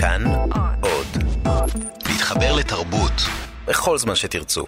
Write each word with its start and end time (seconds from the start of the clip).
כאן 0.00 0.24
עוד. 0.80 1.06
להתחבר 2.08 2.56
לתרבות 2.56 3.12
בכל 3.66 3.98
זמן 3.98 4.14
שתרצו. 4.14 4.64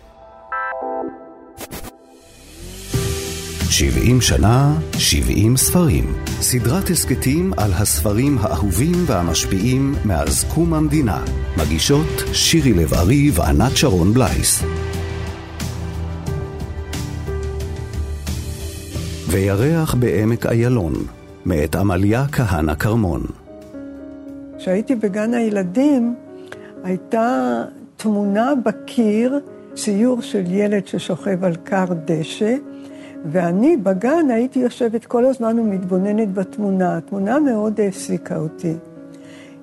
70 3.70 4.20
שנה, 4.20 4.74
70 4.98 5.56
ספרים. 5.56 6.14
סדרת 6.40 6.90
הסכתים 6.90 7.52
על 7.56 7.72
הספרים 7.72 8.38
האהובים 8.40 9.04
והמשפיעים 9.06 9.94
מאז 10.04 10.44
קום 10.54 10.74
המדינה. 10.74 11.24
מגישות 11.56 12.22
שירי 12.32 12.72
לב-ארי 12.72 13.30
וענת 13.34 13.76
שרון 13.76 14.14
בלייס. 14.14 14.64
וירח 19.28 19.94
בעמק 19.94 20.46
איילון, 20.46 20.94
מאת 21.44 21.76
עמליה 21.76 22.24
כהנא 22.32 22.74
כרמון. 22.74 23.22
כשהייתי 24.60 24.94
בגן 24.94 25.34
הילדים, 25.34 26.14
הייתה 26.84 27.64
תמונה 27.96 28.52
בקיר, 28.64 29.40
ציור 29.74 30.20
של 30.20 30.42
ילד 30.46 30.86
ששוכב 30.86 31.44
על 31.44 31.56
כר 31.64 31.84
דשא, 32.04 32.56
ואני 33.24 33.76
בגן 33.76 34.30
הייתי 34.30 34.58
יושבת 34.58 35.04
כל 35.04 35.24
הזמן 35.24 35.58
ומתבוננת 35.58 36.32
בתמונה. 36.34 36.96
התמונה 36.96 37.40
מאוד 37.40 37.80
העסיקה 37.80 38.36
אותי. 38.36 38.74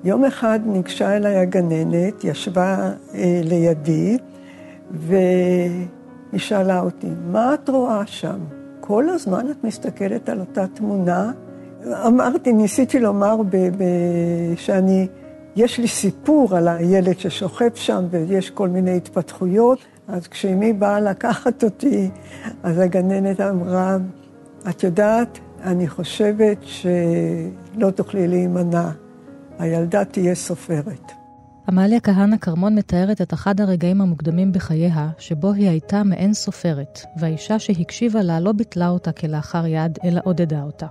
יום 0.03 0.25
אחד 0.25 0.59
ניגשה 0.65 1.17
אליי 1.17 1.35
הגננת, 1.35 2.23
ישבה 2.23 2.91
אה, 3.13 3.41
לידי, 3.43 4.17
והיא 4.91 5.87
שאלה 6.37 6.79
אותי, 6.79 7.09
מה 7.31 7.53
את 7.53 7.69
רואה 7.69 8.05
שם? 8.05 8.39
כל 8.79 9.09
הזמן 9.09 9.51
את 9.51 9.63
מסתכלת 9.63 10.29
על 10.29 10.39
אותה 10.39 10.67
תמונה? 10.67 11.31
אמרתי, 12.07 12.53
ניסיתי 12.53 12.99
לומר 12.99 13.37
ב, 13.49 13.55
ב, 13.55 13.83
שאני, 14.55 15.07
יש 15.55 15.77
לי 15.79 15.87
סיפור 15.87 16.55
על 16.57 16.67
הילד 16.67 17.19
ששוכב 17.19 17.69
שם 17.75 18.05
ויש 18.09 18.49
כל 18.49 18.69
מיני 18.69 18.97
התפתחויות. 18.97 19.79
אז 20.07 20.27
כשאמי 20.27 20.73
באה 20.73 20.99
לקחת 20.99 21.63
אותי, 21.63 22.09
אז 22.63 22.79
הגננת 22.79 23.41
אמרה, 23.41 23.97
את 24.69 24.83
יודעת, 24.83 25.39
אני 25.63 25.87
חושבת 25.87 26.57
שלא 26.61 27.89
תוכלי 27.95 28.27
להימנע, 28.27 28.89
הילדה 29.59 30.05
תהיה 30.05 30.35
סופרת. 30.35 31.11
עמליה 31.69 31.99
כהנא 31.99 32.37
כרמון 32.37 32.75
מתארת 32.75 33.21
את 33.21 33.33
אחד 33.33 33.61
הרגעים 33.61 34.01
המוקדמים 34.01 34.51
בחייה, 34.51 35.09
שבו 35.17 35.51
היא 35.51 35.69
הייתה 35.69 36.03
מעין 36.03 36.33
סופרת, 36.33 36.99
והאישה 37.19 37.59
שהקשיבה 37.59 38.21
לה 38.21 38.39
לא 38.39 38.51
ביטלה 38.51 38.89
אותה 38.89 39.11
כלאחר 39.11 39.65
יד, 39.65 39.99
אלא 40.03 40.21
עודדה 40.23 40.63
אותה. 40.63 40.87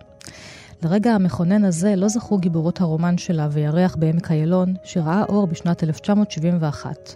לרגע 0.82 1.12
המכונן 1.12 1.64
הזה 1.64 1.96
לא 1.96 2.08
זכו 2.08 2.38
גיבורות 2.38 2.80
הרומן 2.80 3.18
שלה 3.18 3.48
וירח 3.50 3.96
בעמק 3.96 4.30
איילון, 4.30 4.74
שראה 4.84 5.24
אור 5.28 5.46
בשנת 5.46 5.84
1971. 5.84 7.12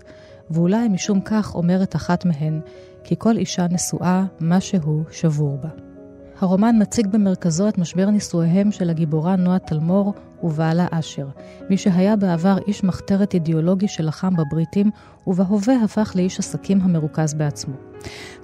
ואולי 0.51 0.89
משום 0.89 1.21
כך 1.21 1.55
אומרת 1.55 1.97
אחת 1.97 2.25
מהן, 2.25 2.61
כי 3.05 3.15
כל 3.19 3.37
אישה 3.37 3.67
נשואה, 3.71 4.25
משהו 4.41 5.05
שבור 5.11 5.59
בה. 5.63 5.90
הרומן 6.41 6.77
מציג 6.83 7.07
במרכזו 7.07 7.69
את 7.69 7.79
משבר 7.79 8.11
נישואיהם 8.11 8.73
של 8.73 8.91
הגיבורה 8.91 9.37
נועה 9.37 9.59
תלמור 9.59 10.15
ובעלה 10.43 10.87
אשר, 10.91 11.27
מי 11.71 11.77
שהיה 11.77 12.17
בעבר 12.17 12.59
איש 12.67 12.85
מחתרת 12.85 13.35
אידיאולוגי 13.35 13.89
שלחם 13.89 14.37
בבריטים, 14.37 14.91
ובהווה 15.27 15.75
הפך 15.85 16.13
לאיש 16.17 16.39
עסקים 16.39 16.81
המרוכז 16.81 17.35
בעצמו. 17.35 17.75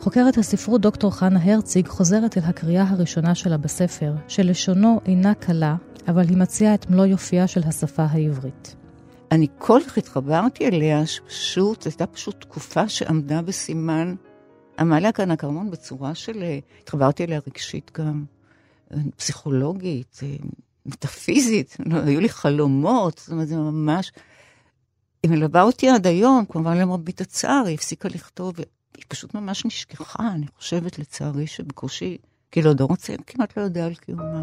חוקרת 0.00 0.38
הספרות 0.38 0.80
דוקטור 0.80 1.10
חנה 1.10 1.40
הרציג 1.44 1.88
חוזרת 1.88 2.38
אל 2.38 2.42
הקריאה 2.46 2.84
הראשונה 2.88 3.34
שלה 3.34 3.56
בספר, 3.56 4.12
שלשונו 4.28 5.00
אינה 5.06 5.34
קלה, 5.34 5.76
אבל 6.08 6.28
היא 6.28 6.36
מציעה 6.36 6.74
את 6.74 6.90
מלוא 6.90 7.06
יופייה 7.06 7.46
של 7.46 7.60
השפה 7.66 8.04
העברית. 8.10 8.76
אני 9.32 9.46
כל 9.58 9.80
כך 9.86 9.98
התחברתי 9.98 10.68
אליה, 10.68 11.06
שפשוט, 11.06 11.86
הייתה 11.86 12.06
פשוט 12.06 12.40
תקופה 12.40 12.88
שעמדה 12.88 13.42
בסימן. 13.42 14.14
עמליה 14.78 15.12
כאן 15.12 15.30
הכרמון 15.30 15.70
בצורה 15.70 16.14
של, 16.14 16.42
אה, 16.42 16.58
התחברתי 16.82 17.24
אליה 17.24 17.40
רגשית 17.46 17.90
גם, 17.98 18.24
אה, 18.92 18.98
פסיכולוגית, 19.16 20.20
אה, 20.22 20.36
מטאפיזית, 20.86 21.76
לא, 21.86 21.98
היו 21.98 22.20
לי 22.20 22.28
חלומות, 22.28 23.18
זאת 23.18 23.32
אומרת, 23.32 23.48
זה 23.48 23.56
ממש... 23.56 24.12
היא 25.22 25.30
מלווה 25.30 25.62
אותי 25.62 25.88
עד 25.88 26.06
היום, 26.06 26.44
כמובן 26.44 26.76
למרבית 26.76 27.20
הצער, 27.20 27.62
היא 27.66 27.74
הפסיקה 27.74 28.08
לכתוב, 28.08 28.54
היא 28.96 29.04
פשוט 29.08 29.34
ממש 29.34 29.66
נשכחה, 29.66 30.32
אני 30.32 30.46
חושבת, 30.56 30.98
לצערי, 30.98 31.46
שבקושי, 31.46 32.16
כאילו, 32.50 32.74
דור 32.74 32.92
הצעיר 32.92 33.18
כמעט 33.26 33.58
לא 33.58 33.62
יודע 33.62 33.86
על 33.86 33.94
קיומה. 33.94 34.42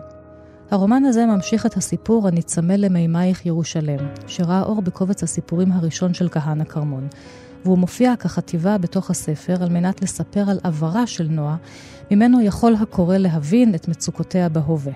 הרומן 0.71 1.05
הזה 1.05 1.25
ממשיך 1.25 1.65
את 1.65 1.77
הסיפור 1.77 2.27
"הנצמא 2.27 2.73
למימייך 2.73 3.45
ירושלם", 3.45 3.99
שראה 4.27 4.63
אור 4.63 4.81
בקובץ 4.81 5.23
הסיפורים 5.23 5.71
הראשון 5.71 6.13
של 6.13 6.29
כהנא 6.29 6.63
כרמון, 6.63 7.07
והוא 7.65 7.77
מופיע 7.77 8.15
כחטיבה 8.15 8.77
בתוך 8.77 9.09
הספר 9.09 9.63
על 9.63 9.69
מנת 9.69 10.01
לספר 10.01 10.49
על 10.49 10.59
עברה 10.63 11.07
של 11.07 11.27
נועה, 11.29 11.55
ממנו 12.11 12.41
יכול 12.41 12.75
הקורא 12.75 13.17
להבין 13.17 13.75
את 13.75 13.87
מצוקותיה 13.87 14.49
בהווה. 14.49 14.93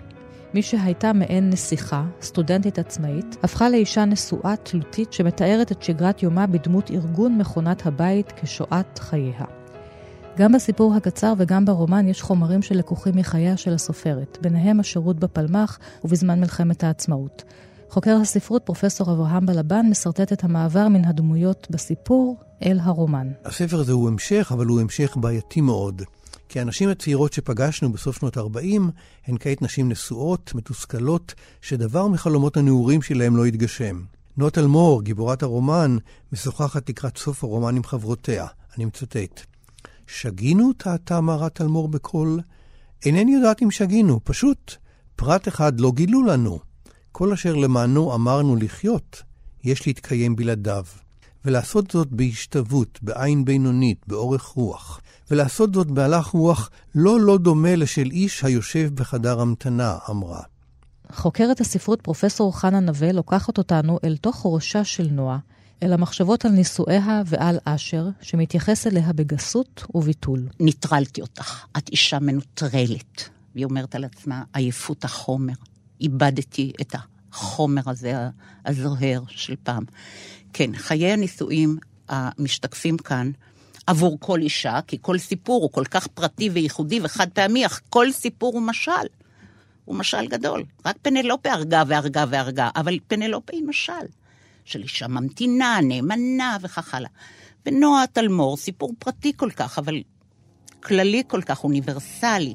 מי 0.54 0.62
שהייתה 0.62 1.14
מעין 1.14 1.50
נסיכה, 1.50 2.06
סטודנטית 2.22 2.80
עצמאית, 2.80 3.38
הפכה 3.44 3.70
לאישה 3.70 4.06
נשואה 4.06 4.56
תלותית 4.56 5.14
שמתארת 5.14 5.72
את 5.72 5.84
שגרת 5.84 6.24
יומה 6.24 6.48
בדמות 6.48 6.92
ארגון 6.92 7.38
מכונת 7.38 7.86
הבית 7.86 8.32
כשואת 8.32 9.00
חייה. 9.00 9.46
גם 10.38 10.52
בסיפור 10.52 10.96
הקצר 10.96 11.34
וגם 11.38 11.66
ברומן 11.66 12.08
יש 12.08 12.22
חומרים 12.22 12.62
שלקוחים 12.62 13.16
מחייה 13.16 13.58
של 13.58 13.74
הסופרת, 13.74 14.38
ביניהם 14.42 14.80
השירות 14.80 15.20
בפלמ"ח 15.20 15.80
ובזמן 16.04 16.40
מלחמת 16.40 16.84
העצמאות. 16.84 17.44
חוקר 17.90 18.18
הספרות 18.22 18.64
פרופסור 18.66 19.12
אברהם 19.12 19.46
בלבן 19.46 19.86
משרטט 19.90 20.34
את 20.34 20.44
המעבר 20.44 20.88
מן 20.88 21.06
הדמויות 21.06 21.68
בסיפור 21.70 22.38
אל 22.66 22.80
הרומן. 22.82 23.28
הספר 23.46 23.80
הזה 23.80 23.92
הוא 23.92 24.08
המשך, 24.08 24.52
אבל 24.54 24.66
הוא 24.66 24.82
המשך 24.82 25.18
בעייתי 25.18 25.62
מאוד. 25.62 26.02
כי 26.50 26.60
הנשים 26.60 26.90
הצעירות 26.90 27.34
שפגשנו 27.34 27.92
בסוף 27.92 28.20
שנות 28.20 28.38
ה-40 28.38 28.82
הן 29.28 29.36
כעת 29.40 29.62
נשים 29.62 29.90
נשואות, 29.90 30.52
מתוסכלות, 30.56 31.34
שדבר 31.62 32.08
מחלומות 32.08 32.58
הנעורים 32.58 33.02
שלהם 33.02 33.38
לא 33.38 33.46
התגשם. 33.46 34.02
נוט 34.38 34.58
אלמור, 34.58 35.02
גיבורת 35.02 35.44
הרומן, 35.44 35.98
משוחחת 36.32 36.90
לקראת 36.90 37.18
סוף 37.18 37.44
הרומן 37.44 37.76
עם 37.76 37.84
חברותיה. 37.84 38.46
אני 38.78 38.86
מצטט: 38.86 39.42
שגינו? 40.08 40.74
טעתה 40.74 41.22
מרת 41.22 41.56
תלמור 41.56 41.88
בקול. 41.88 42.40
אינני 43.06 43.34
יודעת 43.34 43.64
אם 43.64 43.72
שגינו, 43.72 44.20
פשוט 44.24 44.76
פרט 45.16 45.48
אחד 45.48 45.80
לא 45.80 45.92
גילו 45.92 46.24
לנו. 46.24 46.67
כל 47.18 47.34
אשר 47.34 47.56
למענו 47.56 48.16
אמרנו 48.16 48.56
לחיות, 48.56 49.24
יש 49.64 49.88
להתקיים 49.88 50.36
בלעדיו. 50.36 50.84
ולעשות 51.46 51.92
זאת 51.92 52.08
בהשתוות, 52.12 53.00
בעין 53.02 53.46
בינונית, 53.46 53.98
באורך 54.08 54.44
רוח. 54.44 55.02
ולעשות 55.32 55.74
זאת 55.74 55.88
בהלך 55.88 56.28
רוח 56.28 56.70
לא 56.96 57.20
לא 57.20 57.38
דומה 57.38 57.76
לשל 57.76 58.12
איש 58.12 58.44
היושב 58.44 58.96
בחדר 58.96 59.40
המתנה, 59.40 59.98
אמרה. 60.10 60.42
חוקרת 61.12 61.62
הספרות 61.62 62.02
פרופסור 62.02 62.60
חנה 62.60 62.80
נווה 62.80 63.12
לוקחת 63.12 63.58
אותנו 63.58 64.00
אל 64.04 64.18
תוך 64.18 64.42
ראשה 64.46 64.84
של 64.84 65.08
נועה, 65.12 65.38
אל 65.84 65.94
המחשבות 65.94 66.46
על 66.46 66.52
נישואיה 66.52 67.22
ועל 67.26 67.58
אשר, 67.64 68.08
שמתייחס 68.22 68.88
אליה 68.88 69.14
בגסות 69.14 69.86
וביטול. 69.96 70.48
ניטרלתי 70.60 71.22
אותך, 71.22 71.66
את 71.78 71.90
אישה 71.90 72.20
מנוטרלת. 72.20 73.30
והיא 73.56 73.66
אומרת 73.66 73.96
על 73.96 74.04
עצמה, 74.04 74.44
עייפות 74.54 75.04
החומר. 75.04 75.54
איבדתי 76.02 76.72
את 76.82 76.96
החומר 77.32 77.82
הזה, 77.86 78.14
הזוהר 78.66 79.22
של 79.30 79.56
פעם. 79.64 79.84
כן, 80.54 80.76
חיי 80.76 81.12
הנישואים 81.12 81.78
המשתקפים 82.10 82.98
כאן, 82.98 83.32
עבור 83.88 84.18
כל 84.20 84.42
אישה, 84.42 84.80
כי 84.88 84.98
כל 85.02 85.18
סיפור 85.18 85.62
הוא 85.64 85.72
כל 85.72 85.86
כך 85.86 86.08
פרטי 86.08 86.50
וייחודי 86.50 87.00
וחד 87.04 87.28
פעמי, 87.34 87.66
אך 87.66 87.82
כל 87.90 88.12
סיפור 88.12 88.54
הוא 88.54 88.62
משל. 88.62 88.92
הוא 89.86 89.96
משל 89.96 90.28
גדול. 90.28 90.64
רק 90.86 90.96
פנלופה 91.02 91.52
הרגה 91.52 91.84
והרגה 91.88 92.26
והרגה, 92.30 92.70
אבל 92.76 93.00
פנלופה 93.08 93.54
היא 93.54 93.64
משל. 93.68 93.94
של 94.66 94.82
אישה 94.82 95.08
ממתינה, 95.08 95.80
נאמנה 95.84 96.58
וכך 96.62 96.94
הלאה. 96.94 97.10
ונועה 97.66 98.08
תלמור, 98.08 98.58
סיפור 98.58 98.94
פרטי 99.00 99.32
כל 99.36 99.52
כך, 99.52 99.80
אבל 99.80 100.02
כללי 100.84 101.24
כל 101.28 101.42
כך, 101.42 101.64
אוניברסלי. 101.64 102.54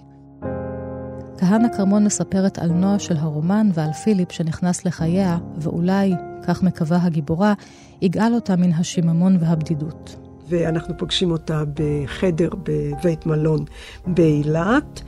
כהנא 1.42 1.68
כרמון 1.76 2.04
מספרת 2.04 2.58
על 2.58 2.68
נועה 2.68 2.98
של 2.98 3.16
הרומן 3.16 3.68
ועל 3.74 3.92
פיליפ 3.92 4.32
שנכנס 4.32 4.84
לחייה, 4.84 5.38
ואולי, 5.58 6.14
כך 6.46 6.62
מקווה 6.62 6.98
הגיבורה, 7.02 7.54
יגאל 8.02 8.34
אותה 8.34 8.56
מן 8.56 8.72
השיממון 8.72 9.36
והבדידות. 9.40 10.16
ואנחנו 10.48 10.98
פוגשים 10.98 11.30
אותה 11.30 11.62
בחדר 11.74 12.48
בבית 12.62 13.26
מלון 13.26 13.64
באילת. 14.06 15.02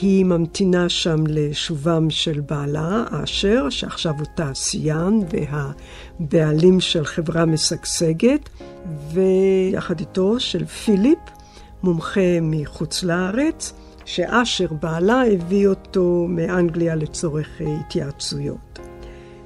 היא 0.00 0.24
ממתינה 0.24 0.88
שם 0.88 1.24
לשובם 1.26 2.10
של 2.10 2.40
בעלה, 2.40 3.04
אשר, 3.24 3.70
שעכשיו 3.70 4.14
הוא 4.18 4.26
תעשיין 4.34 5.22
והבעלים 6.20 6.80
של 6.80 7.04
חברה 7.04 7.44
משגשגת, 7.44 8.48
ויחד 9.12 10.00
איתו 10.00 10.40
של 10.40 10.64
פיליפ, 10.66 11.18
מומחה 11.82 12.40
מחוץ 12.42 13.02
לארץ, 13.02 13.72
שאשר 14.14 14.66
בעלה 14.80 15.22
הביא 15.32 15.68
אותו 15.68 16.26
מאנגליה 16.28 16.94
לצורך 16.94 17.48
התייעצויות. 17.60 18.78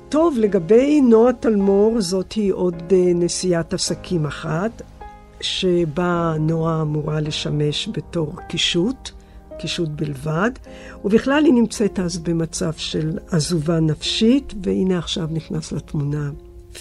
טוב, 0.09 0.37
לגבי 0.39 1.01
נועה 1.01 1.33
תלמור, 1.33 2.01
זאת 2.01 2.33
היא 2.33 2.53
עוד 2.53 2.83
אה, 2.93 3.13
נשיאת 3.15 3.75
עסקים 3.75 4.27
אחת, 4.27 4.83
שבה 5.41 6.35
נועה 6.41 6.83
אמורה 6.83 7.21
לשמש 7.21 7.89
בתור 7.93 8.37
קישוט, 8.49 9.11
קישוט 9.59 9.89
בלבד, 9.89 10.51
ובכלל 11.05 11.45
היא 11.45 11.55
נמצאת 11.55 11.99
אז 11.99 12.19
במצב 12.19 12.73
של 12.73 13.19
עזובה 13.31 13.81
נפשית, 13.81 14.55
והנה 14.63 14.99
עכשיו 14.99 15.29
נכנס 15.31 15.73
לתמונה 15.73 16.31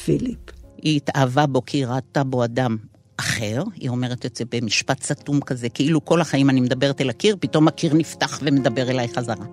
פיליפ. 0.05 0.39
היא 0.77 0.97
התאהבה 0.97 1.45
בו 1.45 1.65
כי 1.65 1.85
ראתה 1.85 2.23
בו 2.23 2.43
אדם 2.43 2.77
אחר, 3.23 3.63
היא 3.75 3.89
אומרת 3.89 4.25
את 4.25 4.35
זה 4.35 4.43
במשפט 4.51 5.03
סתום 5.03 5.41
כזה, 5.41 5.69
כאילו 5.69 6.05
כל 6.05 6.21
החיים 6.21 6.49
אני 6.49 6.61
מדברת 6.61 7.01
אל 7.01 7.09
הקיר, 7.09 7.35
פתאום 7.39 7.67
הקיר 7.67 7.93
נפתח 7.93 8.39
ומדבר 8.43 8.89
אליי 8.89 9.07
חזרה. 9.07 9.45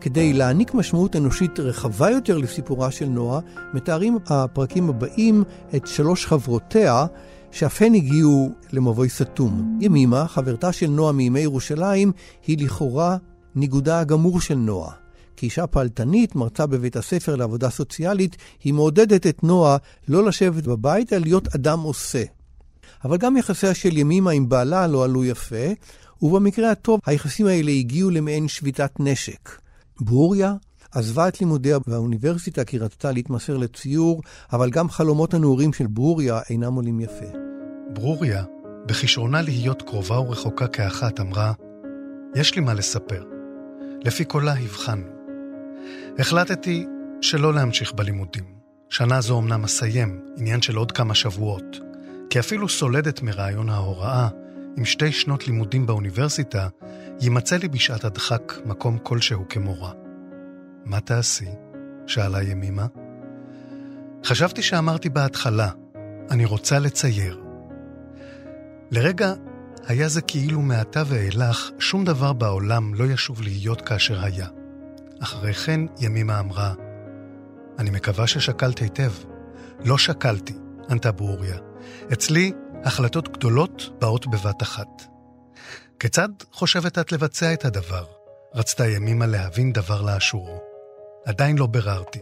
כדי 0.00 0.32
להעניק 0.32 0.74
משמעות 0.74 1.16
אנושית 1.16 1.60
רחבה 1.60 2.10
יותר 2.10 2.38
לסיפורה 2.38 2.90
של 2.90 3.06
נועה, 3.06 3.40
מתארים 3.74 4.18
הפרקים 4.26 4.88
הבאים 4.88 5.44
את 5.76 5.86
שלוש 5.86 6.26
חברותיה, 6.26 7.06
שאף 7.50 7.82
הן 7.82 7.94
הגיעו 7.94 8.50
למבוי 8.72 9.08
סתום. 9.08 9.78
ימימה, 9.80 10.28
חברתה 10.28 10.72
של 10.72 10.86
נועה 10.86 11.12
מימי 11.12 11.40
ירושלים, 11.40 12.12
היא 12.46 12.64
לכאורה 12.64 13.16
ניגודה 13.54 14.00
הגמור 14.00 14.40
של 14.40 14.54
נועה. 14.54 15.03
כאישה 15.36 15.66
פעלתנית, 15.66 16.34
מרצה 16.34 16.66
בבית 16.66 16.96
הספר 16.96 17.36
לעבודה 17.36 17.70
סוציאלית, 17.70 18.36
היא 18.64 18.74
מעודדת 18.74 19.26
את 19.26 19.44
נועה 19.44 19.76
לא 20.08 20.24
לשבת 20.24 20.64
בבית, 20.64 21.12
אלא 21.12 21.22
להיות 21.22 21.54
אדם 21.54 21.80
עושה. 21.80 22.22
אבל 23.04 23.16
גם 23.16 23.36
יחסיה 23.36 23.74
של 23.74 23.96
ימימה 23.96 24.30
עם 24.30 24.48
בעלה 24.48 24.86
לא 24.86 25.04
עלו 25.04 25.24
יפה, 25.24 25.66
ובמקרה 26.22 26.70
הטוב 26.70 27.00
היחסים 27.06 27.46
האלה 27.46 27.70
הגיעו 27.70 28.10
למעין 28.10 28.48
שביתת 28.48 28.92
נשק. 29.00 29.50
ברוריה 30.00 30.54
עזבה 30.92 31.28
את 31.28 31.40
לימודיה 31.40 31.78
באוניברסיטה 31.86 32.64
כי 32.64 32.78
רצתה 32.78 33.12
להתמסר 33.12 33.56
לציור, 33.56 34.22
אבל 34.52 34.70
גם 34.70 34.88
חלומות 34.88 35.34
הנעורים 35.34 35.72
של 35.72 35.86
ברוריה 35.86 36.40
אינם 36.50 36.74
עולים 36.74 37.00
יפה. 37.00 37.38
ברוריה, 37.92 38.44
בכישרונה 38.86 39.42
להיות 39.42 39.82
קרובה 39.82 40.20
ורחוקה 40.20 40.66
כאחת, 40.66 41.20
אמרה, 41.20 41.52
יש 42.34 42.54
לי 42.54 42.60
מה 42.60 42.74
לספר. 42.74 43.24
לפי 44.04 44.24
קולה 44.24 44.52
הבחנו. 44.52 45.13
החלטתי 46.18 46.86
שלא 47.20 47.54
להמשיך 47.54 47.92
בלימודים. 47.92 48.44
שנה 48.88 49.20
זו 49.20 49.38
אמנם 49.38 49.64
אסיים, 49.64 50.20
עניין 50.36 50.62
של 50.62 50.76
עוד 50.76 50.92
כמה 50.92 51.14
שבועות, 51.14 51.80
כי 52.30 52.38
אפילו 52.38 52.68
סולדת 52.68 53.22
מרעיון 53.22 53.68
ההוראה, 53.68 54.28
עם 54.76 54.84
שתי 54.84 55.12
שנות 55.12 55.46
לימודים 55.46 55.86
באוניברסיטה, 55.86 56.68
יימצא 57.20 57.56
לי 57.56 57.68
בשעת 57.68 58.04
הדחק 58.04 58.52
מקום 58.64 58.98
כלשהו 58.98 59.44
כמורה. 59.48 59.92
מה 60.84 61.00
תעשי? 61.00 61.48
שאלה 62.06 62.42
ימימה. 62.42 62.86
חשבתי 64.24 64.62
שאמרתי 64.62 65.08
בהתחלה, 65.08 65.68
אני 66.30 66.44
רוצה 66.44 66.78
לצייר. 66.78 67.42
לרגע 68.90 69.32
היה 69.86 70.08
זה 70.08 70.20
כאילו 70.20 70.60
מעתה 70.60 71.02
ואילך 71.06 71.70
שום 71.78 72.04
דבר 72.04 72.32
בעולם 72.32 72.94
לא 72.94 73.04
ישוב 73.04 73.42
להיות 73.42 73.80
כאשר 73.80 74.24
היה. 74.24 74.48
אחרי 75.24 75.54
כן 75.54 75.80
ימימה 76.00 76.40
אמרה, 76.40 76.74
אני 77.78 77.90
מקווה 77.90 78.26
ששקלת 78.26 78.78
היטב. 78.78 79.12
לא 79.84 79.98
שקלתי, 79.98 80.54
ענתה 80.90 81.12
ברוריה. 81.12 81.56
אצלי 82.12 82.52
החלטות 82.84 83.28
גדולות 83.28 83.90
באות 84.00 84.26
בבת 84.26 84.62
אחת. 84.62 85.02
כיצד 86.00 86.28
חושבת 86.52 86.98
את 86.98 87.12
לבצע 87.12 87.52
את 87.52 87.64
הדבר? 87.64 88.04
רצתה 88.54 88.86
ימימה 88.86 89.26
להבין 89.26 89.72
דבר 89.72 90.02
לאשורו. 90.02 90.58
עדיין 91.26 91.58
לא 91.58 91.66
ביררתי. 91.66 92.20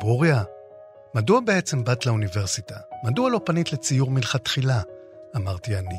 ברוריה, 0.00 0.42
מדוע 1.14 1.40
בעצם 1.40 1.84
באת 1.84 2.06
לאוניברסיטה? 2.06 2.76
מדוע 3.04 3.30
לא 3.30 3.40
פנית 3.44 3.72
לציור 3.72 4.10
מלכתחילה? 4.10 4.80
אמרתי 5.36 5.76
אני. 5.76 5.98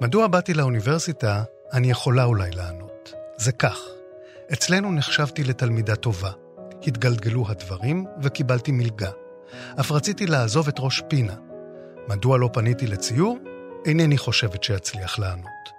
מדוע 0.00 0.26
באתי 0.26 0.54
לאוניברסיטה? 0.54 1.42
אני 1.72 1.90
יכולה 1.90 2.24
אולי 2.24 2.50
לענות. 2.50 3.12
זה 3.36 3.52
כך, 3.52 3.78
אצלנו 4.52 4.92
נחשבתי 4.92 5.44
לתלמידה 5.44 5.96
טובה. 5.96 6.30
התגלגלו 6.86 7.44
הדברים 7.48 8.06
וקיבלתי 8.22 8.72
מלגה. 8.72 9.10
אף 9.80 9.92
רציתי 9.92 10.26
לעזוב 10.26 10.68
את 10.68 10.74
ראש 10.78 11.02
פינה. 11.08 11.34
מדוע 12.08 12.38
לא 12.38 12.50
פניתי 12.52 12.86
לציור? 12.86 13.38
אינני 13.86 14.18
חושבת 14.18 14.64
שאצליח 14.64 15.18
לענות. 15.18 15.70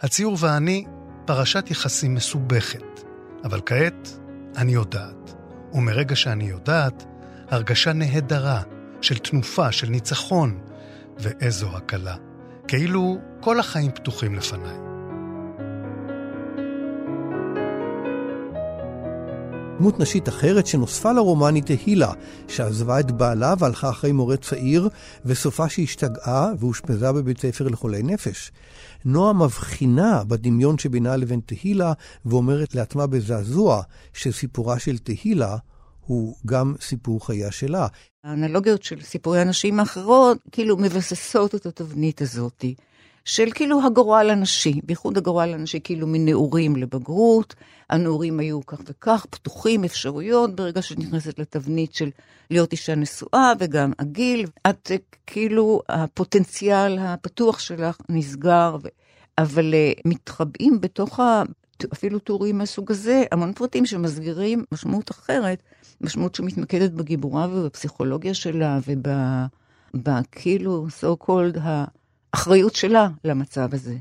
הציור 0.00 0.36
ואני 0.40 0.84
פרשת 1.24 1.70
יחסים 1.70 2.14
מסובכת, 2.14 3.00
אבל 3.44 3.60
כעת 3.66 4.18
אני 4.56 4.72
יודעת. 4.72 5.34
ומרגע 5.72 6.16
שאני 6.16 6.44
יודעת, 6.44 7.04
הרגשה 7.50 7.92
נהדרה 7.92 8.62
של 9.00 9.18
תנופה, 9.18 9.72
של 9.72 9.88
ניצחון, 9.88 10.60
ואיזו 11.18 11.76
הקלה. 11.76 12.16
כאילו 12.68 13.18
כל 13.40 13.60
החיים 13.60 13.90
פתוחים 13.90 14.34
לפניי. 14.34 14.95
דמות 19.78 20.00
נשית 20.00 20.28
אחרת 20.28 20.66
שנוספה 20.66 21.12
לרומן 21.12 21.54
היא 21.54 21.62
תהילה, 21.62 22.12
שעזבה 22.48 23.00
את 23.00 23.10
בעלה 23.10 23.54
והלכה 23.58 23.90
אחרי 23.90 24.12
מורה 24.12 24.36
צעיר, 24.36 24.88
וסופה 25.24 25.68
שהשתגעה 25.68 26.52
ואושפזה 26.58 27.12
בבית 27.12 27.40
ספר 27.40 27.68
לחולי 27.68 28.02
נפש. 28.02 28.52
נועה 29.04 29.32
מבחינה 29.32 30.24
בדמיון 30.24 30.78
שבינה 30.78 31.16
לבין 31.16 31.40
תהילה, 31.46 31.92
ואומרת 32.26 32.74
לעצמה 32.74 33.06
בזעזוע 33.06 33.82
שסיפורה 34.12 34.78
של 34.78 34.98
תהילה 34.98 35.56
הוא 36.06 36.36
גם 36.46 36.74
סיפור 36.80 37.26
חייה 37.26 37.50
שלה. 37.50 37.86
האנלוגיות 38.24 38.82
של 38.82 39.02
סיפורי 39.02 39.40
הנשים 39.40 39.80
האחרות 39.80 40.38
כאילו 40.52 40.76
מבססות 40.76 41.54
את 41.54 41.66
התבנית 41.66 42.22
הזאת. 42.22 42.64
של 43.26 43.48
כאילו 43.54 43.86
הגורל 43.86 44.30
הנשי, 44.30 44.80
בייחוד 44.84 45.18
הגורל 45.18 45.54
הנשי 45.54 45.80
כאילו 45.84 46.06
מנעורים 46.06 46.76
לבגרות, 46.76 47.54
הנעורים 47.90 48.40
היו 48.40 48.66
כך 48.66 48.80
וכך, 48.84 49.26
פתוחים, 49.30 49.84
אפשרויות, 49.84 50.56
ברגע 50.56 50.82
שאת 50.82 50.98
נכנסת 50.98 51.38
לתבנית 51.38 51.94
של 51.94 52.10
להיות 52.50 52.72
אישה 52.72 52.94
נשואה 52.94 53.52
וגם 53.58 53.92
הגיל, 53.98 54.46
את 54.70 54.90
כאילו 55.26 55.82
הפוטנציאל 55.88 56.98
הפתוח 56.98 57.58
שלך 57.58 57.96
נסגר, 58.08 58.76
ו... 58.82 58.88
אבל 59.38 59.74
uh, 59.74 60.00
מתחבאים 60.04 60.80
בתוך 60.80 61.20
ה... 61.20 61.42
אפילו 61.92 62.18
טורים 62.18 62.58
מהסוג 62.58 62.90
הזה, 62.90 63.24
המון 63.32 63.52
פרטים 63.52 63.86
שמסגירים 63.86 64.64
משמעות 64.72 65.10
אחרת, 65.10 65.62
משמעות 66.00 66.34
שמתמקדת 66.34 66.90
בגיבורה 66.90 67.48
ובפסיכולוגיה 67.50 68.34
שלה 68.34 68.78
ובכאילו, 69.94 70.86
so 71.00 71.24
called, 71.26 71.58
האחריות 72.36 72.74
שלה 72.74 73.08
למצב 73.24 73.74
הזה. 73.74 73.96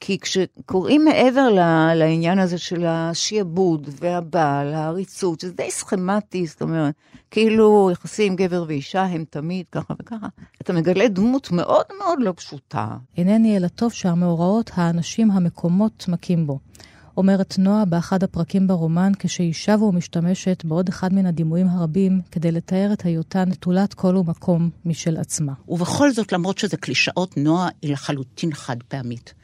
כי 0.00 0.18
כשקוראים 0.18 1.04
מעבר 1.04 1.48
לעניין 1.94 2.38
הזה 2.38 2.58
של 2.58 2.84
השיעבוד 2.86 3.88
והבעל, 4.00 4.74
העריצות, 4.74 5.40
שזה 5.40 5.52
די 5.52 5.70
סכמטי, 5.70 6.46
זאת 6.46 6.62
אומרת, 6.62 6.94
כאילו 7.30 7.88
יחסים 7.92 8.36
גבר 8.36 8.64
ואישה 8.68 9.02
הם 9.02 9.24
תמיד 9.30 9.66
ככה 9.72 9.94
וככה, 10.00 10.26
אתה 10.62 10.72
מגלה 10.72 11.08
דמות 11.08 11.50
מאוד 11.50 11.84
מאוד 11.98 12.18
לא 12.20 12.32
פשוטה. 12.36 12.88
אינני 13.16 13.56
אלא 13.56 13.68
טוב 13.68 13.92
שהמאורעות, 13.92 14.70
האנשים, 14.74 15.30
המקומות 15.30 16.04
מכים 16.08 16.46
בו. 16.46 16.58
אומרת 17.16 17.58
נועה 17.58 17.84
באחד 17.84 18.22
הפרקים 18.22 18.66
ברומן, 18.66 19.12
כשהיא 19.18 19.52
שבה 19.52 19.84
ומשתמשת 19.84 20.64
בעוד 20.64 20.88
אחד 20.88 21.12
מן 21.14 21.26
הדימויים 21.26 21.68
הרבים 21.68 22.20
כדי 22.30 22.52
לתאר 22.52 22.92
את 22.92 23.02
היותה 23.02 23.44
נטולת 23.44 23.94
כל 23.94 24.16
ומקום 24.16 24.70
משל 24.84 25.16
עצמה. 25.16 25.52
ובכל 25.68 26.10
זאת, 26.10 26.32
למרות 26.32 26.58
שזה 26.58 26.76
קלישאות, 26.76 27.36
נועה 27.36 27.68
היא 27.82 27.92
לחלוטין 27.92 28.54
חד 28.54 28.76
פעמית. 28.88 29.34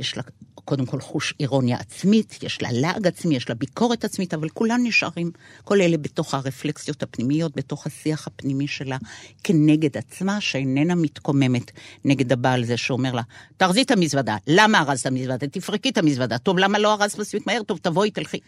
יש 0.00 0.16
לה 0.16 0.22
קודם 0.64 0.86
כל 0.86 1.00
חוש 1.00 1.34
אירוניה 1.40 1.76
עצמית, 1.76 2.42
יש 2.42 2.62
לה 2.62 2.68
לעג 2.72 3.06
עצמי, 3.06 3.36
יש 3.36 3.48
לה 3.48 3.54
ביקורת 3.54 4.04
עצמית, 4.04 4.34
אבל 4.34 4.48
כולם 4.48 4.80
נשארים, 4.84 5.30
כל 5.64 5.80
אלה 5.80 5.96
בתוך 5.96 6.34
הרפלקסיות 6.34 7.02
הפנימיות, 7.02 7.56
בתוך 7.56 7.86
השיח 7.86 8.26
הפנימי 8.26 8.66
שלה 8.66 8.98
כנגד 9.44 9.96
עצמה, 9.96 10.40
שאיננה 10.40 10.94
מתקוממת 10.94 11.70
נגד 12.04 12.32
הבעל 12.32 12.64
זה 12.64 12.76
שאומר 12.76 13.12
לה, 13.12 13.22
תארזי 13.56 13.82
את 13.82 13.90
המזוודה, 13.90 14.36
למה 14.46 14.80
ארזת 14.80 15.06
המזוודה? 15.06 15.46
תפרקי 15.46 15.88
את 15.88 15.98
המזוודה, 15.98 16.38
טוב, 16.38 16.58
למה 16.58 16.78
לא 16.78 16.94
ארזת 16.94 17.18
מספיק 17.18 17.46
מהר? 17.46 17.62
טוב, 17.62 17.78
תבואי, 17.82 18.10
תלכי. 18.10 18.38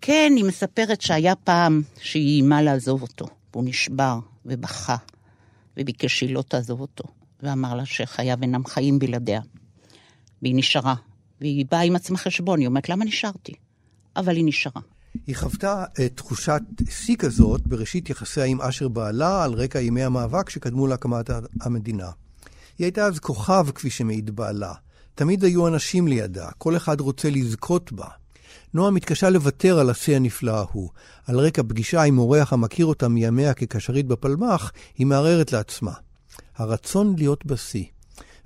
כן, 0.00 0.32
היא 0.36 0.44
מספרת 0.44 1.00
שהיה 1.00 1.34
פעם 1.34 1.82
שהיא 2.00 2.34
איימה 2.34 2.62
לעזוב 2.62 3.02
אותו, 3.02 3.26
והוא 3.52 3.64
נשבר 3.66 4.18
ובכה, 4.46 4.96
וביקש 5.76 6.18
שהיא 6.18 6.34
לא 6.34 6.42
תעזוב 6.42 6.80
אותו, 6.80 7.04
ואמר 7.42 7.74
לה 7.74 7.86
שחייו 7.86 8.38
אינם 8.42 8.64
חיים 8.64 8.98
בלעדיה. 8.98 9.40
והיא 10.42 10.54
נשארה. 10.56 10.94
והיא 11.40 11.64
באה 11.70 11.80
עם 11.80 11.96
עצמה 11.96 12.18
חשבון, 12.18 12.58
היא 12.58 12.66
אומרת, 12.66 12.88
למה 12.88 13.04
נשארתי? 13.04 13.52
אבל 14.16 14.36
היא 14.36 14.44
נשארה. 14.44 14.80
היא 15.26 15.36
חוותה 15.36 15.84
את 16.06 16.12
תחושת 16.16 16.60
שיא 16.90 17.16
כזאת 17.16 17.66
בראשית 17.66 18.10
יחסיה 18.10 18.44
עם 18.44 18.60
אשר 18.60 18.88
בעלה 18.88 19.44
על 19.44 19.54
רקע 19.54 19.80
ימי 19.80 20.02
המאבק 20.02 20.50
שקדמו 20.50 20.86
להקמת 20.86 21.30
המדינה. 21.60 22.10
היא 22.78 22.84
הייתה 22.84 23.06
אז 23.06 23.18
כוכב, 23.18 23.66
כפי 23.74 23.90
שמעיד 23.90 24.36
בעלה. 24.36 24.72
תמיד 25.14 25.44
היו 25.44 25.68
אנשים 25.68 26.08
לידה, 26.08 26.48
כל 26.58 26.76
אחד 26.76 27.00
רוצה 27.00 27.30
לזכות 27.30 27.92
בה. 27.92 28.06
נועה 28.74 28.90
מתקשה 28.90 29.30
לוותר 29.30 29.78
על 29.78 29.90
השיא 29.90 30.16
הנפלא 30.16 30.50
ההוא. 30.50 30.90
על 31.26 31.40
רקע 31.40 31.62
פגישה 31.62 32.02
עם 32.02 32.18
אורח 32.18 32.52
המכיר 32.52 32.86
אותה 32.86 33.08
מימיה 33.08 33.54
כקשרית 33.54 34.06
בפלמ"ח, 34.06 34.72
היא 34.98 35.06
מערערת 35.06 35.52
לעצמה. 35.52 35.92
הרצון 36.56 37.14
להיות 37.18 37.46
בשיא, 37.46 37.84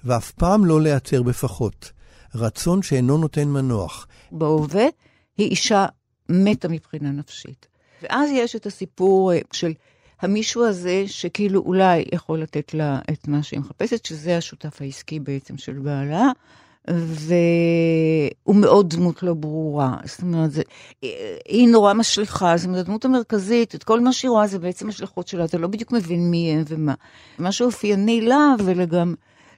ואף 0.05 0.31
פעם 0.31 0.65
לא 0.65 0.81
להיעצר 0.81 1.23
בפחות. 1.23 1.93
רצון 2.35 2.83
שאינו 2.83 3.19
נותן 3.19 3.49
מנוח. 3.49 4.07
בהווה 4.33 4.87
היא 5.39 5.51
אישה 5.51 5.87
מתה 6.29 6.69
מבחינה 6.69 7.11
נפשית. 7.11 7.67
ואז 8.03 8.31
יש 8.33 8.57
את 8.57 8.67
הסיפור 8.67 9.33
אה, 9.33 9.39
של 9.53 9.73
המישהו 10.21 10.65
הזה, 10.65 11.05
שכאילו 11.07 11.61
אולי 11.61 12.05
יכול 12.13 12.43
לתת 12.43 12.75
לה 12.75 12.99
את 13.13 13.29
מה 13.29 13.43
שהיא 13.43 13.61
מחפשת, 13.61 14.05
שזה 14.05 14.37
השותף 14.37 14.83
העסקי 14.83 15.21
בעצם 15.21 15.59
של 15.59 15.73
בעלה, 15.73 16.31
והוא 16.89 18.57
מאוד 18.57 18.91
דמות 18.91 19.23
לא 19.23 19.35
ברורה. 19.35 19.97
זאת 20.05 20.23
אומרת, 20.23 20.51
זה, 20.51 20.63
היא 21.49 21.69
נורא 21.69 21.95
משליכה, 21.95 22.57
זאת 22.57 22.67
אומרת, 22.67 22.81
הדמות 22.81 23.05
המרכזית, 23.05 23.75
את 23.75 23.85
כל 23.85 24.01
מה 24.01 24.13
שהיא 24.13 24.31
רואה 24.31 24.47
זה 24.47 24.59
בעצם 24.59 24.89
השלכות 24.89 25.29
שלה, 25.29 25.45
אתה 25.45 25.59
לא 25.59 25.69
בדיוק 25.69 25.93
מבין 25.93 26.31
מי 26.31 26.53
הם 26.53 26.63
ומה. 26.69 26.95
מה 27.39 27.53
שאופייני 27.53 28.21
לה 28.21 28.55
ולגם... 28.65 29.15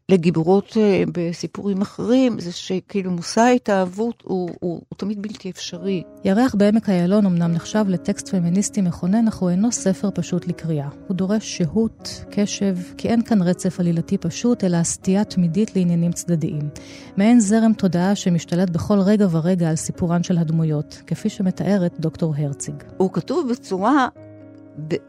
לגיבורות 0.08 0.76
אה, 0.76 1.02
בסיפורים 1.12 1.82
אחרים, 1.82 2.40
זה 2.40 2.52
שכאילו 2.52 3.11
מושא 3.11 3.40
ההתאהבות 3.40 4.23
הוא, 4.26 4.50
הוא, 4.61 4.80
הוא 4.88 4.96
תמיד 4.96 5.23
בלתי 5.23 5.50
אפשרי. 5.50 6.02
ירח 6.25 6.54
בעמק 6.54 6.88
איילון 6.88 7.26
אמנם 7.26 7.52
נחשב 7.52 7.84
לטקסט 7.88 8.28
פמיניסטי 8.28 8.80
מכונן, 8.80 9.28
אך 9.28 9.37
הוא 9.37 9.50
אינו 9.50 9.73
ספר 9.73 10.11
פשוט 10.14 10.46
לקריאה. 10.46 10.88
הוא 11.08 11.16
דורש 11.16 11.56
שהות, 11.56 12.25
קשב, 12.30 12.76
כי 12.96 13.08
אין 13.08 13.23
כאן 13.23 13.42
רצף 13.42 13.80
עלילתי 13.80 14.18
פשוט, 14.18 14.64
אלא 14.64 14.82
סטייה 14.82 15.25
תמידית 15.25 15.76
לעניינים 15.76 16.12
צדדיים. 16.12 16.68
מעין 17.16 17.40
זרם 17.40 17.73
תודעה 17.73 18.14
שמשתלט 18.14 18.70
בכל 18.70 18.99
רגע 18.99 19.26
ורגע 19.30 19.68
על 19.68 19.76
סיפורן 19.76 20.23
של 20.23 20.38
הדמויות, 20.38 21.02
כפי 21.06 21.28
שמתארת 21.28 22.00
דוקטור 22.00 22.34
הרציג. 22.38 22.75
הוא 22.96 23.12
כתוב 23.12 23.49
בצורה 23.50 24.08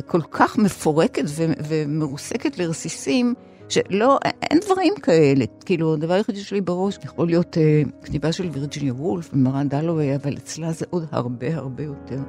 כל 0.06 0.22
כך 0.32 0.58
מפורקת 0.58 1.24
ומרוסקת 1.68 2.58
לרסיסים, 2.58 3.34
שלא, 3.70 4.20
אין 4.42 4.60
דברים 4.66 4.94
כאלה. 4.96 5.46
כאילו, 5.66 5.94
הדבר 5.94 6.14
היחידי 6.14 6.40
שלי 6.40 6.62
בראש 6.62 7.00
יכול 7.04 7.28
להיות 7.28 7.58
אה, 7.58 7.82
כתיבה 8.04 8.32
של 8.32 8.50
וירג'יניה 8.50 8.94
וולף 8.94 9.30
ומרה 9.34 9.64
דלווי, 9.64 10.16
אבל 10.16 10.38
אצלה 10.38 10.72
זה 10.72 10.86
עוד 10.90 11.06
הרבה 11.12 11.56
הרבה 11.56 11.84
יותר. 11.84 12.20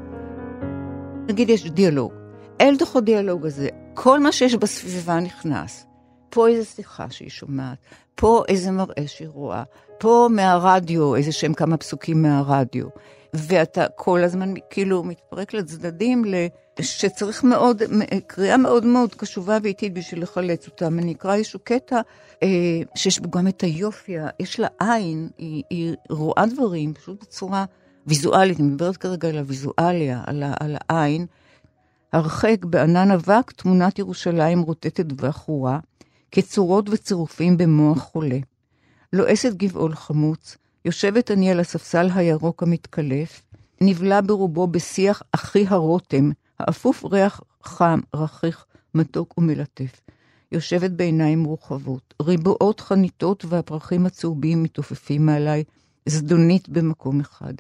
נגיד 1.29 1.51
יש 1.51 1.71
דיאלוג. 1.71 2.13
אל 2.61 2.77
תוך 2.79 2.97
הדיאלוג 2.97 3.47
הזה, 3.47 3.69
כל 3.95 4.21
מה 4.21 4.33
שיש 4.33 4.55
בסביבה 4.55 5.21
נכנס. 5.21 5.86
פה 6.31 6.49
איזה 6.49 6.65
שיחה 6.65 7.11
שהיא 7.11 7.31
שומעת, 7.31 7.79
פה 8.15 8.43
איזה 8.49 8.71
מראה 8.71 9.07
שהיא 9.07 9.29
רואה, 9.29 9.63
פה 9.99 10.29
מהרדיו, 10.31 11.15
איזה 11.15 11.33
שהם 11.33 11.55
כמה 11.55 11.77
פסוקים 11.77 12.23
מהרדיו. 12.23 12.87
ואתה 13.35 13.87
כל 13.97 14.25
הזמן 14.25 14.55
כאילו 14.71 15.05
מתפרק 15.05 15.55
לצדדים 15.55 16.25
שצריך 16.81 17.45
מאוד, 17.45 17.83
קריאה 18.27 18.57
מאוד 18.57 18.85
מאוד 18.85 19.15
קשובה 19.15 19.59
ואיטית 19.63 19.95
בשביל 19.95 20.23
לחלץ 20.23 20.67
אותם. 20.67 20.99
אני 20.99 21.13
אקרא 21.13 21.35
איזשהו 21.35 21.61
קטע 21.65 22.01
אה, 22.43 22.49
שיש 22.95 23.21
בו 23.21 23.31
גם 23.31 23.49
את 23.49 23.61
היופי, 23.61 24.17
יש 24.41 24.61
לה 24.61 24.69
עין, 24.81 25.29
היא, 25.39 25.63
היא 25.71 25.95
רואה 26.11 26.45
דברים 26.47 26.95
פשוט 26.95 27.23
בצורה 27.23 27.65
ויזואלית, 28.07 28.61
אני 28.61 28.69
מדברת 28.69 28.97
כרגע 28.97 29.29
על 29.29 29.39
הוויזואליה, 29.39 30.23
על, 30.27 30.43
על 30.61 30.77
העין. 30.89 31.27
הרחק 32.13 32.65
בענן 32.65 33.11
אבק 33.11 33.53
תמונת 33.53 33.99
ירושלים 33.99 34.63
רוטטת 34.63 35.07
ועכורה, 35.21 35.79
כצורות 36.33 36.89
וצירופים 36.91 37.57
במוח 37.57 37.99
חולה. 37.99 38.39
לועסת 39.13 39.53
גבעול 39.55 39.95
חמוץ, 39.95 40.57
יושבת 40.85 41.31
אני 41.31 41.51
על 41.51 41.61
הספסל 41.61 42.09
הירוק 42.15 42.63
המתקלף, 42.63 43.43
נבלע 43.81 44.21
ברובו 44.27 44.67
בשיח 44.67 45.23
אחי 45.33 45.65
הרותם, 45.69 46.31
האפוף 46.59 47.05
ריח 47.05 47.41
חם, 47.63 48.01
רכיך, 48.15 48.65
מתוק 48.95 49.39
ומלטף. 49.39 50.01
יושבת 50.53 50.91
בעיניים 50.91 51.39
מורחבות, 51.39 52.15
ריבועות 52.23 52.81
חניתות 52.81 53.45
והפרחים 53.45 54.07
הצהובים 54.07 54.63
מתעופפים 54.63 55.27
מעליי, 55.27 55.65
זדונית 56.07 56.69
במקום 56.69 57.21
אחד. 57.21 57.55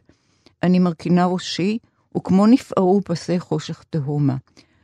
אני 0.62 0.78
מרכינה 0.78 1.26
ראשי, 1.26 1.78
וכמו 2.16 2.46
נפערו 2.46 3.00
פסי 3.04 3.40
חושך 3.40 3.84
תהומה. 3.90 4.36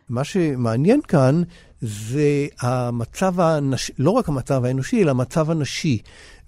מה 0.08 0.24
שמעניין 0.24 1.00
כאן 1.08 1.42
זה 1.80 2.46
המצב 2.60 3.40
הנשי, 3.40 3.92
לא 3.98 4.10
רק 4.10 4.28
המצב 4.28 4.64
האנושי, 4.64 5.02
אלא 5.02 5.10
המצב 5.10 5.50
הנשי. 5.50 5.98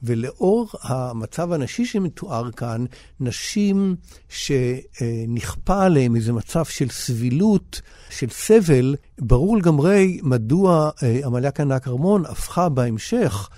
ולאור 0.05 0.69
המצב 0.83 1.53
הנשי 1.53 1.85
שמתואר 1.85 2.51
כאן, 2.51 2.85
נשים 3.21 3.97
שנכפה 4.29 5.85
עליהן 5.85 6.17
איזה 6.17 6.33
מצב 6.33 6.65
של 6.65 6.89
סבילות, 6.89 7.81
של 8.11 8.29
סבל, 8.31 8.95
ברור 9.19 9.57
לגמרי 9.57 10.21
מדוע 10.23 10.91
אה, 11.03 11.21
עמליה 11.25 11.51
קנה 11.51 11.79
כרמון 11.79 12.27
הפכה 12.27 12.69
בהמשך 12.69 13.49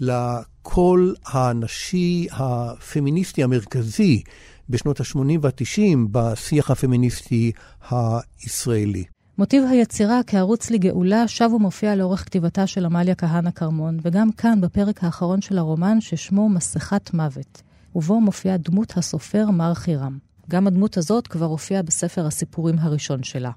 לקול 0.00 1.14
הנשי 1.26 2.26
הפמיניסטי 2.32 3.42
המרכזי 3.42 4.22
בשנות 4.68 5.00
ה-80 5.00 5.18
וה-90 5.40 5.98
בשיח 6.10 6.70
הפמיניסטי 6.70 7.52
הישראלי. 7.90 9.15
מוטיב 9.38 9.64
היצירה 9.70 10.20
כערוץ 10.26 10.70
לגאולה 10.70 11.28
שב 11.28 11.50
ומופיע 11.52 11.94
לאורך 11.94 12.24
כתיבתה 12.24 12.66
של 12.66 12.84
עמליה 12.84 13.14
כהנא 13.14 13.50
כרמון, 13.50 13.98
וגם 14.02 14.32
כאן 14.32 14.60
בפרק 14.60 15.04
האחרון 15.04 15.40
של 15.40 15.58
הרומן 15.58 16.00
ששמו 16.00 16.48
מסכת 16.48 17.14
מוות, 17.14 17.62
ובו 17.94 18.20
מופיעה 18.20 18.56
דמות 18.56 18.96
הסופר 18.96 19.50
מר 19.50 19.74
חירם. 19.74 20.18
גם 20.50 20.66
הדמות 20.66 20.96
הזאת 20.96 21.26
כבר 21.26 21.46
הופיעה 21.46 21.82
בספר 21.82 22.26
הסיפורים 22.26 22.78
הראשון 22.78 23.22
שלה. 23.22 23.50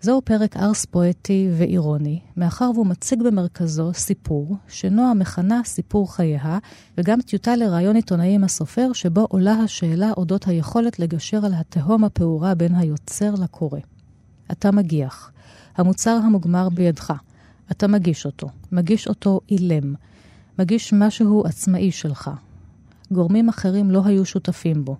זהו 0.00 0.22
פרק 0.22 0.56
ארס 0.56 0.84
פואטי 0.84 1.48
ואירוני, 1.58 2.20
מאחר 2.36 2.70
והוא 2.74 2.86
מציג 2.86 3.22
במרכזו 3.22 3.90
סיפור, 3.94 4.56
שנועה 4.68 5.14
מכנה 5.14 5.60
סיפור 5.64 6.14
חייה, 6.14 6.58
וגם 6.98 7.20
טיוטה 7.20 7.56
לראיון 7.56 7.96
עיתונאי 7.96 8.34
עם 8.34 8.44
הסופר, 8.44 8.92
שבו 8.92 9.26
עולה 9.30 9.52
השאלה 9.52 10.12
אודות 10.16 10.46
היכולת 10.48 10.98
לגשר 10.98 11.46
על 11.46 11.52
התהום 11.54 12.04
הפעורה 12.04 12.54
בין 12.54 12.74
היוצר 12.74 13.34
לקורא. 13.34 13.80
אתה 14.52 14.70
מגיח. 14.70 15.30
המוצר 15.76 16.20
המוגמר 16.24 16.68
בידך. 16.68 17.12
אתה 17.70 17.86
מגיש 17.86 18.26
אותו. 18.26 18.48
מגיש 18.72 19.08
אותו 19.08 19.40
אילם. 19.50 19.94
מגיש 20.58 20.92
משהו 20.92 21.44
עצמאי 21.46 21.92
שלך. 21.92 22.30
גורמים 23.10 23.48
אחרים 23.48 23.90
לא 23.90 24.02
היו 24.04 24.24
שותפים 24.24 24.84
בו. 24.84 24.96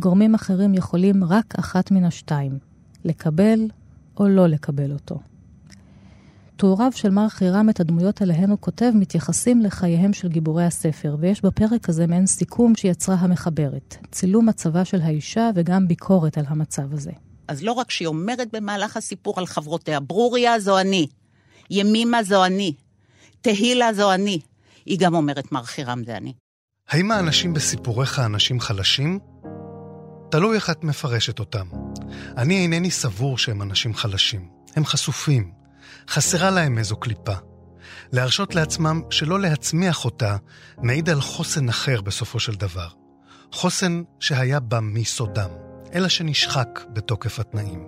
גורמים 0.00 0.34
אחרים 0.34 0.74
יכולים 0.74 1.24
רק 1.24 1.58
אחת 1.58 1.90
מן 1.90 2.04
השתיים, 2.04 2.58
לקבל 3.04 3.68
או 4.16 4.28
לא 4.28 4.46
לקבל 4.46 4.92
אותו. 4.92 5.20
תיאוריו 6.56 6.92
של 6.94 7.10
מר 7.10 7.28
חירם 7.28 7.70
את 7.70 7.80
הדמויות 7.80 8.22
עליהן 8.22 8.50
הוא 8.50 8.58
כותב 8.60 8.92
מתייחסים 8.94 9.60
לחייהם 9.60 10.12
של 10.12 10.28
גיבורי 10.28 10.64
הספר, 10.64 11.16
ויש 11.20 11.44
בפרק 11.44 11.88
הזה 11.88 12.06
מעין 12.06 12.26
סיכום 12.26 12.74
שיצרה 12.74 13.14
המחברת, 13.14 13.96
צילום 14.10 14.48
מצבה 14.48 14.84
של 14.84 15.00
האישה 15.00 15.50
וגם 15.54 15.88
ביקורת 15.88 16.38
על 16.38 16.44
המצב 16.48 16.92
הזה. 16.92 17.12
אז 17.48 17.62
לא 17.62 17.72
רק 17.72 17.90
שהיא 17.90 18.08
אומרת 18.08 18.48
במהלך 18.52 18.96
הסיפור 18.96 19.34
על 19.38 19.46
חברותיה, 19.46 20.00
ברוריה 20.00 20.60
זו 20.60 20.78
אני, 20.78 21.06
ימימה 21.70 22.22
זו 22.22 22.44
אני, 22.44 22.74
תהילה 23.40 23.92
זו 23.92 24.12
אני, 24.12 24.40
היא 24.86 24.98
גם 24.98 25.14
אומרת 25.14 25.52
מר 25.52 25.62
חירם 25.62 26.04
זה 26.04 26.16
אני. 26.16 26.32
האם 26.88 27.10
האנשים 27.10 27.54
בסיפוריך 27.54 28.18
אנשים 28.18 28.60
חלשים? 28.60 29.18
תלוי 30.30 30.56
איך 30.56 30.70
את 30.70 30.84
מפרשת 30.84 31.38
אותם. 31.38 31.66
אני 32.36 32.62
אינני 32.62 32.90
סבור 32.90 33.38
שהם 33.38 33.62
אנשים 33.62 33.94
חלשים. 33.94 34.48
הם 34.76 34.84
חשופים. 34.84 35.52
חסרה 36.08 36.50
להם 36.50 36.78
איזו 36.78 36.96
קליפה. 36.96 37.34
להרשות 38.12 38.54
לעצמם 38.54 39.02
שלא 39.10 39.40
להצמיח 39.40 40.04
אותה 40.04 40.36
מעיד 40.78 41.10
על 41.10 41.20
חוסן 41.20 41.68
אחר 41.68 42.00
בסופו 42.00 42.40
של 42.40 42.54
דבר. 42.54 42.88
חוסן 43.52 44.02
שהיה 44.20 44.60
בה 44.60 44.80
מיסודם. 44.80 45.50
אלא 45.94 46.08
שנשחק 46.08 46.80
בתוקף 46.92 47.40
התנאים. 47.40 47.84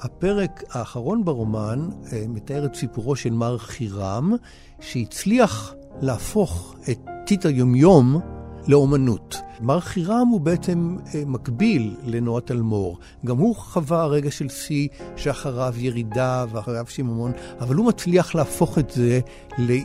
הפרק 0.00 0.62
האחרון 0.70 1.24
ברומן 1.24 1.88
אה, 2.12 2.24
מתאר 2.28 2.64
את 2.64 2.74
סיפורו 2.74 3.16
של 3.16 3.30
מר 3.30 3.58
חירם, 3.58 4.32
שהצליח 4.80 5.74
להפוך 6.00 6.74
את 6.90 6.98
טיט 7.26 7.46
היומיום 7.46 8.20
לאומנות. 8.68 9.36
מר 9.60 9.80
חירם 9.80 10.28
הוא 10.30 10.40
בעצם 10.40 10.96
אה, 11.14 11.22
מקביל 11.26 11.96
לנועה 12.04 12.40
תלמור. 12.40 12.98
גם 13.26 13.38
הוא 13.38 13.56
חווה 13.56 14.06
רגע 14.06 14.30
של 14.30 14.48
שיא 14.48 14.88
שאחריו 15.16 15.74
ירידה 15.76 16.44
ואחריו 16.50 16.86
שיממון, 16.88 17.32
אבל 17.60 17.74
הוא 17.74 17.86
מצליח 17.86 18.34
להפוך 18.34 18.78
את 18.78 18.90
זה 18.90 19.20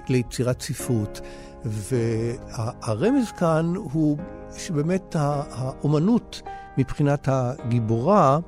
ליצירת 0.10 0.62
ספרות. 0.62 1.22
והרמז 1.66 3.32
כאן 3.38 3.74
הוא 3.76 4.18
שבאמת 4.58 5.16
האומנות 5.20 6.42
מבחינת 6.78 7.28
הגיבורה 7.32 8.40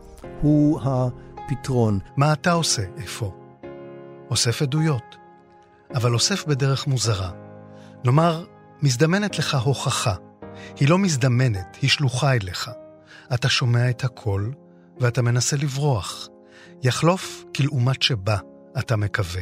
הוא 0.41 0.81
הפתרון. 0.83 1.99
מה 2.17 2.33
אתה 2.33 2.51
עושה? 2.51 2.81
איפה? 2.97 3.33
אוסף 4.29 4.61
עדויות, 4.61 5.15
אבל 5.93 6.13
אוסף 6.13 6.45
בדרך 6.45 6.87
מוזרה. 6.87 7.31
נאמר, 8.05 8.45
מזדמנת 8.81 9.39
לך 9.39 9.55
הוכחה. 9.55 10.13
היא 10.75 10.89
לא 10.89 10.97
מזדמנת, 10.97 11.77
היא 11.81 11.89
שלוחה 11.89 12.33
אליך. 12.33 12.71
אתה 13.33 13.49
שומע 13.49 13.89
את 13.89 14.03
הקול 14.03 14.53
ואתה 14.99 15.21
מנסה 15.21 15.57
לברוח. 15.57 16.27
יחלוף 16.83 17.43
כלעומת 17.55 18.01
שבא, 18.01 18.37
אתה 18.79 18.95
מקווה, 18.95 19.41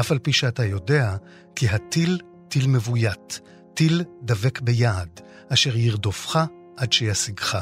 אף 0.00 0.12
על 0.12 0.18
פי 0.18 0.32
שאתה 0.32 0.64
יודע 0.64 1.16
כי 1.56 1.68
הטיל 1.68 2.20
טיל 2.48 2.66
מבוית, 2.66 3.40
טיל 3.74 4.02
דבק 4.22 4.60
ביעד, 4.60 5.20
אשר 5.48 5.76
ירדופך 5.76 6.38
עד 6.76 6.92
שישיגך. 6.92 7.58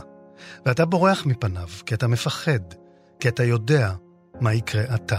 ואתה 0.66 0.84
בורח 0.84 1.26
מפניו, 1.26 1.68
כי 1.86 1.94
אתה 1.94 2.06
מפחד, 2.08 2.60
כי 3.20 3.28
אתה 3.28 3.44
יודע 3.44 3.92
מה 4.40 4.54
יקרה 4.54 4.82
עתה. 4.82 5.18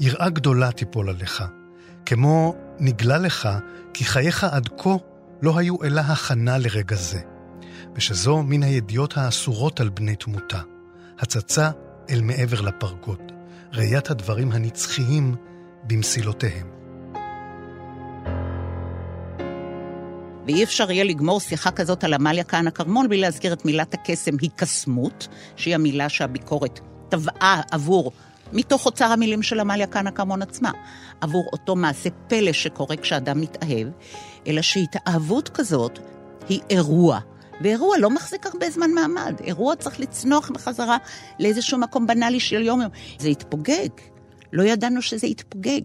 יראה 0.00 0.30
גדולה 0.30 0.72
תיפול 0.72 1.08
עליך, 1.08 1.44
כמו 2.06 2.54
נגלה 2.78 3.18
לך 3.18 3.48
כי 3.94 4.04
חייך 4.04 4.44
עד 4.44 4.68
כה 4.78 4.96
לא 5.42 5.58
היו 5.58 5.82
אלא 5.82 6.00
הכנה 6.00 6.58
לרגע 6.58 6.96
זה, 6.96 7.20
ושזו 7.94 8.42
מן 8.42 8.62
הידיעות 8.62 9.16
האסורות 9.16 9.80
על 9.80 9.88
בני 9.88 10.16
תמותה, 10.16 10.60
הצצה 11.18 11.70
אל 12.10 12.20
מעבר 12.20 12.60
לפרגוד, 12.60 13.32
ראיית 13.72 14.10
הדברים 14.10 14.52
הנצחיים 14.52 15.34
במסילותיהם. 15.86 16.75
ואי 20.46 20.64
אפשר 20.64 20.90
יהיה 20.90 21.04
לגמור 21.04 21.40
שיחה 21.40 21.70
כזאת 21.70 22.04
על 22.04 22.14
עמליה 22.14 22.44
כהנא 22.44 22.70
כרמון 22.70 23.08
בלי 23.08 23.18
להזכיר 23.18 23.52
את 23.52 23.64
מילת 23.64 23.94
הקסם 23.94 24.34
היקסמות, 24.40 25.28
שהיא 25.56 25.74
המילה 25.74 26.08
שהביקורת 26.08 26.80
טבעה 27.08 27.60
עבור, 27.70 28.12
מתוך 28.52 28.86
אוצר 28.86 29.04
המילים 29.04 29.42
של 29.42 29.60
עמליה 29.60 29.86
כהנא 29.86 30.10
כרמון 30.10 30.42
עצמה, 30.42 30.70
עבור 31.20 31.48
אותו 31.52 31.76
מעשה 31.76 32.10
פלא 32.28 32.52
שקורה 32.52 32.96
כשאדם 32.96 33.40
מתאהב, 33.40 33.88
אלא 34.46 34.62
שהתאהבות 34.62 35.48
כזאת 35.48 35.98
היא 36.48 36.60
אירוע. 36.70 37.20
ואירוע 37.60 37.98
לא 37.98 38.10
מחזיק 38.10 38.46
הרבה 38.46 38.70
זמן 38.70 38.90
מעמד. 38.90 39.34
אירוע 39.44 39.76
צריך 39.76 40.00
לצנוח 40.00 40.50
בחזרה 40.50 40.96
לאיזשהו 41.40 41.78
מקום 41.78 42.06
בנאלי 42.06 42.40
של 42.40 42.62
יום-יום. 42.62 42.90
זה 43.18 43.28
יתפוגג. 43.28 43.88
לא 44.52 44.62
ידענו 44.62 45.02
שזה 45.02 45.26
יתפוגג. 45.26 45.80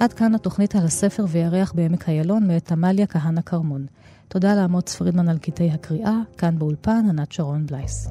עד 0.00 0.12
כאן 0.12 0.34
התוכנית 0.34 0.74
על 0.74 0.84
הספר 0.84 1.24
וירח 1.28 1.72
בעמק 1.72 2.08
איילון 2.08 2.46
מאת 2.46 2.72
עמליה 2.72 3.06
כהנא 3.06 3.40
כרמון. 3.40 3.86
תודה 4.28 4.54
לאמוץ 4.54 4.94
פרידמן 4.94 5.28
על 5.28 5.38
קטעי 5.38 5.70
הקריאה, 5.70 6.18
כאן 6.38 6.58
באולפן 6.58 7.06
ענת 7.08 7.32
שרון 7.32 7.66
בלייס. 7.66 8.08